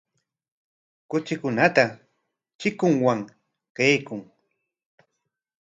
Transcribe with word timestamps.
Kuchikunata 1.09 1.83
chikunman 2.59 3.19
qaykun. 3.75 4.19